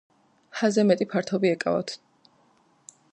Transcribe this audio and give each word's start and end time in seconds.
ჰა-ზე 0.61 0.85
მეტი 0.91 1.07
ფართობი 1.11 1.53
ეკავათ. 1.57 1.95